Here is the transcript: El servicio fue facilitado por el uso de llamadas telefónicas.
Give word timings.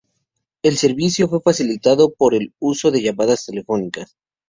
El 0.63 0.77
servicio 0.77 1.29
fue 1.29 1.41
facilitado 1.43 2.11
por 2.11 2.33
el 2.33 2.55
uso 2.57 2.89
de 2.89 3.03
llamadas 3.03 3.45
telefónicas. 3.45 4.17